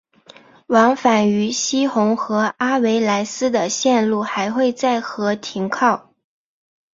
[0.65, 6.09] 往返于希洪和阿维莱斯的线路还会在和停靠。